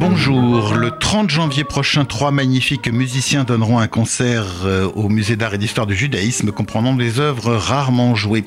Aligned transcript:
Bonjour, 0.00 0.76
le 0.76 0.92
30 0.92 1.28
janvier 1.28 1.62
prochain, 1.62 2.06
trois 2.06 2.30
magnifiques 2.30 2.90
musiciens 2.90 3.44
donneront 3.44 3.80
un 3.80 3.86
concert 3.86 4.46
euh, 4.64 4.86
au 4.94 5.10
Musée 5.10 5.36
d'art 5.36 5.52
et 5.52 5.58
d'histoire 5.58 5.86
du 5.86 5.94
judaïsme 5.94 6.52
comprenant 6.52 6.94
des 6.94 7.20
œuvres 7.20 7.54
rarement 7.54 8.14
jouées. 8.14 8.44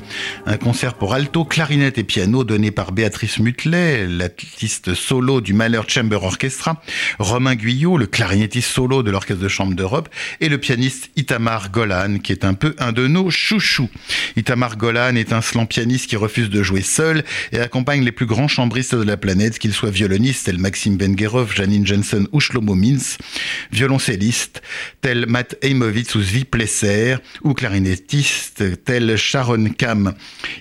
Un 0.48 0.58
concert 0.58 0.96
pour 0.96 1.14
alto, 1.14 1.46
clarinette 1.46 2.00
et 2.00 2.04
piano 2.04 2.44
donné 2.44 2.72
par 2.72 2.92
Béatrice 2.92 3.38
Mutlet, 3.38 4.08
l'artiste 4.08 4.96
solo 4.96 5.42
du 5.42 5.54
Malheur 5.54 5.88
Chamber 5.88 6.24
Orchestra, 6.24 6.82
Romain 7.20 7.54
Guyot, 7.54 7.98
le 7.98 8.08
clarinettiste 8.08 8.72
solo 8.72 9.04
de 9.04 9.12
l'Orchestre 9.12 9.44
de 9.44 9.48
Chambre 9.48 9.76
d'Europe, 9.76 10.10
et 10.42 10.50
le 10.50 10.58
pianiste 10.58 11.12
Itamar 11.18 11.70
Golan, 11.70 12.18
qui 12.18 12.32
est 12.32 12.46
un 12.46 12.56
peu 12.56 12.76
un 12.80 12.94
de 12.94 13.06
nos 13.06 13.30
chouchous. 13.30 13.92
Itamar 14.36 14.76
Golan 14.76 15.16
est 15.18 15.32
un 15.32 15.42
slant 15.42 15.68
pianiste 15.68 16.10
qui 16.10 16.16
refuse 16.16 16.50
de 16.50 16.64
jouer 16.64 16.82
seul 16.82 17.24
et 17.52 17.60
accompagne 17.60 18.04
les 18.04 18.12
plus 18.12 18.26
grands 18.26 18.48
chambristes 18.48 18.96
de 18.96 19.04
la 19.04 19.18
planète, 19.18 19.60
qu'ils 19.60 19.74
soient 19.74 19.92
violonistes 19.92 20.48
tel 20.48 20.58
Maxime 20.58 20.98
Janine 21.52 21.86
Jensen 21.86 22.28
ou 22.32 22.40
Shlomo 22.40 22.76
Mintz, 22.76 23.18
violoncelliste 23.72 24.62
tel 25.02 25.26
Matt 25.28 25.58
Eimovitz 25.62 26.16
ou 26.16 26.22
Zvi 26.22 26.46
Plesser, 26.46 27.16
ou 27.42 27.54
clarinettiste 27.54 28.84
tel 28.84 29.16
Sharon 29.18 29.70
Kam. 29.78 30.14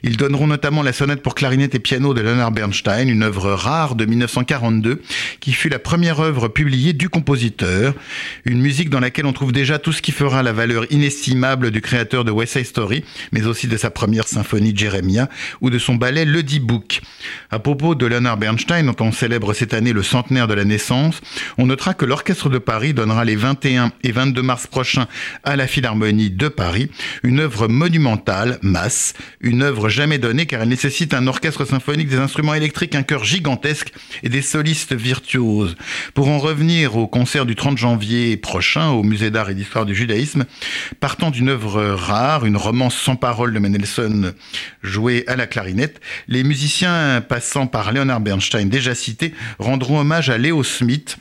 Ils 0.02 0.16
donneront 0.16 0.46
notamment 0.46 0.82
la 0.82 0.92
sonate 0.92 1.22
pour 1.22 1.34
clarinette 1.34 1.74
et 1.74 1.78
piano 1.78 2.14
de 2.14 2.20
Leonard 2.20 2.52
Bernstein, 2.52 3.08
une 3.08 3.22
œuvre 3.22 3.52
rare 3.52 3.94
de 3.94 4.04
1942, 4.04 5.02
qui 5.40 5.52
fut 5.52 5.68
la 5.68 5.78
première 5.78 6.20
œuvre 6.20 6.48
publiée 6.48 6.92
du 6.92 7.08
compositeur, 7.08 7.94
une 8.44 8.60
musique 8.60 8.90
dans 8.90 9.00
laquelle 9.00 9.26
on 9.26 9.32
trouve 9.32 9.52
déjà 9.52 9.78
tout 9.78 9.92
ce 9.92 10.02
qui 10.02 10.12
fera 10.12 10.42
la 10.42 10.52
valeur 10.52 10.86
inestimable 10.90 11.70
du 11.70 11.80
créateur 11.80 12.24
de 12.24 12.30
West 12.30 12.54
Side 12.54 12.66
Story, 12.66 13.04
mais 13.32 13.46
aussi 13.46 13.66
de 13.66 13.76
sa 13.76 13.90
première 13.90 14.28
symphonie 14.28 14.72
Jeremiah 14.74 15.28
ou 15.60 15.70
de 15.70 15.78
son 15.78 15.94
ballet 15.94 16.24
Le 16.24 16.42
Book. 16.60 17.01
À 17.50 17.58
propos 17.58 17.94
de 17.94 18.06
Leonard 18.06 18.36
Bernstein, 18.36 18.86
dont 18.86 19.04
on 19.04 19.12
célèbre 19.12 19.52
cette 19.52 19.74
année 19.74 19.92
le 19.92 20.02
centenaire 20.02 20.48
de 20.48 20.54
la 20.54 20.64
naissance, 20.64 21.20
on 21.58 21.66
notera 21.66 21.94
que 21.94 22.04
l'Orchestre 22.04 22.48
de 22.48 22.58
Paris 22.58 22.94
donnera 22.94 23.24
les 23.24 23.36
21 23.36 23.92
et 24.02 24.12
22 24.12 24.42
mars 24.42 24.66
prochains 24.66 25.06
à 25.44 25.56
la 25.56 25.66
Philharmonie 25.66 26.30
de 26.30 26.48
Paris 26.48 26.90
une 27.22 27.40
œuvre 27.40 27.68
monumentale, 27.68 28.58
masse, 28.62 29.14
une 29.40 29.62
œuvre 29.62 29.88
jamais 29.88 30.18
donnée 30.18 30.46
car 30.46 30.62
elle 30.62 30.68
nécessite 30.68 31.14
un 31.14 31.26
orchestre 31.26 31.64
symphonique, 31.64 32.08
des 32.08 32.18
instruments 32.18 32.54
électriques, 32.54 32.94
un 32.94 33.02
chœur 33.02 33.24
gigantesque 33.24 33.92
et 34.22 34.28
des 34.28 34.42
solistes 34.42 34.94
virtuoses. 34.94 35.76
Pour 36.14 36.28
en 36.28 36.38
revenir 36.38 36.96
au 36.96 37.06
concert 37.06 37.46
du 37.46 37.54
30 37.54 37.78
janvier 37.78 38.36
prochain 38.36 38.88
au 38.90 39.02
Musée 39.02 39.30
d'art 39.30 39.50
et 39.50 39.54
d'histoire 39.54 39.86
du 39.86 39.94
judaïsme, 39.94 40.44
partant 41.00 41.30
d'une 41.30 41.48
œuvre 41.48 41.82
rare, 41.82 42.46
une 42.46 42.56
romance 42.56 42.96
sans 42.96 43.16
parole 43.16 43.52
de 43.52 43.58
Mendelssohn 43.58 44.32
jouée 44.82 45.24
à 45.26 45.36
la 45.36 45.46
clarinette, 45.46 46.00
les 46.28 46.44
musiciens 46.44 47.20
passant 47.32 47.66
par 47.66 47.92
Leonard 47.92 48.20
Bernstein 48.20 48.68
déjà 48.68 48.94
cité 48.94 49.32
rendront 49.58 49.98
hommage 50.00 50.28
à 50.28 50.36
Léo 50.36 50.62
Smith, 50.62 51.16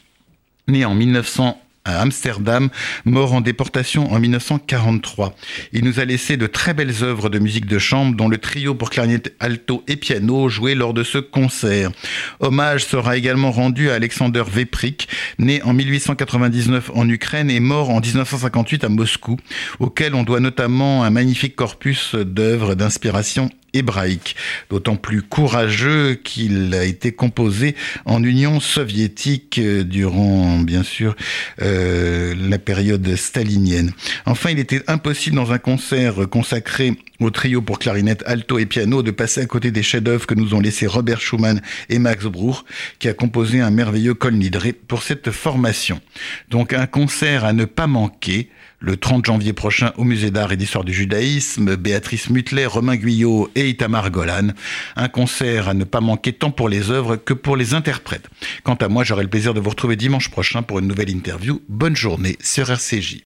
né 0.67 0.83
en 0.83 0.93
1900 0.93 1.57
à 1.85 2.01
Amsterdam, 2.01 2.69
mort 3.05 3.33
en 3.33 3.41
déportation 3.41 4.11
en 4.11 4.19
1943. 4.19 5.33
Il 5.73 5.83
nous 5.83 5.99
a 5.99 6.05
laissé 6.05 6.37
de 6.37 6.45
très 6.47 6.73
belles 6.73 7.01
œuvres 7.01 7.29
de 7.29 7.39
musique 7.39 7.65
de 7.65 7.79
chambre, 7.79 8.15
dont 8.15 8.27
le 8.27 8.37
trio 8.37 8.75
pour 8.75 8.89
clarinette 8.89 9.33
alto 9.39 9.83
et 9.87 9.95
piano 9.95 10.47
joué 10.49 10.75
lors 10.75 10.93
de 10.93 11.03
ce 11.03 11.17
concert. 11.17 11.91
Hommage 12.39 12.85
sera 12.85 13.17
également 13.17 13.51
rendu 13.51 13.89
à 13.89 13.95
Alexander 13.95 14.43
Veprik, 14.45 15.07
né 15.39 15.61
en 15.63 15.73
1899 15.73 16.91
en 16.93 17.07
Ukraine 17.09 17.49
et 17.49 17.59
mort 17.59 17.89
en 17.89 17.99
1958 17.99 18.83
à 18.83 18.89
Moscou, 18.89 19.37
auquel 19.79 20.15
on 20.15 20.23
doit 20.23 20.39
notamment 20.39 21.03
un 21.03 21.09
magnifique 21.09 21.55
corpus 21.55 22.15
d'œuvres 22.15 22.75
d'inspiration 22.75 23.49
hébraïque, 23.73 24.35
d'autant 24.69 24.95
plus 24.95 25.21
courageux 25.21 26.15
qu'il 26.15 26.73
a 26.73 26.83
été 26.83 27.11
composé 27.11 27.75
en 28.05 28.23
Union 28.23 28.59
soviétique 28.59 29.59
euh, 29.59 29.83
durant, 29.83 30.59
bien 30.59 30.83
sûr, 30.83 31.15
euh, 31.61 32.35
la 32.37 32.59
période 32.59 33.15
stalinienne. 33.15 33.93
Enfin, 34.25 34.49
il 34.49 34.59
était 34.59 34.81
impossible 34.87 35.35
dans 35.35 35.51
un 35.51 35.57
concert 35.57 36.29
consacré 36.29 36.97
au 37.21 37.29
trio 37.29 37.61
pour 37.61 37.79
clarinette, 37.79 38.23
alto 38.25 38.59
et 38.59 38.65
piano 38.65 39.03
de 39.03 39.11
passer 39.11 39.41
à 39.41 39.45
côté 39.45 39.71
des 39.71 39.83
chefs-d'œuvre 39.83 40.25
que 40.25 40.33
nous 40.33 40.53
ont 40.53 40.59
laissés 40.59 40.87
Robert 40.87 41.21
Schumann 41.21 41.61
et 41.89 41.99
Max 41.99 42.25
Bruch, 42.25 42.57
qui 42.99 43.07
a 43.07 43.13
composé 43.13 43.61
un 43.61 43.69
merveilleux 43.69 44.13
Kol 44.13 44.33
Nidre 44.33 44.73
pour 44.87 45.03
cette 45.03 45.31
formation. 45.31 46.01
Donc 46.49 46.73
un 46.73 46.87
concert 46.87 47.45
à 47.45 47.53
ne 47.53 47.65
pas 47.65 47.87
manquer 47.87 48.49
le 48.79 48.97
30 48.97 49.25
janvier 49.25 49.53
prochain 49.53 49.91
au 49.97 50.03
Musée 50.03 50.31
d'art 50.31 50.51
et 50.51 50.57
d'histoire 50.57 50.83
du 50.83 50.93
judaïsme, 50.93 51.75
Béatrice 51.75 52.31
Mutler, 52.31 52.65
Romain 52.65 52.95
Guyot 52.95 53.51
et 53.53 53.69
Itamar 53.69 54.09
Golan. 54.09 54.49
Un 54.95 55.07
concert 55.07 55.69
à 55.69 55.75
ne 55.75 55.83
pas 55.83 56.01
manquer 56.01 56.33
tant 56.33 56.49
pour 56.49 56.67
les 56.67 56.89
œuvres 56.89 57.15
que 57.15 57.33
pour 57.33 57.55
les 57.55 57.75
interprètes. 57.75 58.27
Quant 58.63 58.75
à 58.75 58.87
moi, 58.87 59.03
j'aurai 59.03 59.23
le 59.23 59.29
plaisir 59.29 59.53
de 59.53 59.59
vous 59.59 59.69
retrouver 59.69 59.95
dimanche 59.95 60.29
prochain 60.31 60.63
pour 60.63 60.79
une 60.79 60.87
nouvelle 60.87 61.11
interview. 61.11 61.61
Bonne 61.69 61.95
journée 61.95 62.37
sur 62.41 62.71
RCJ. 62.71 63.19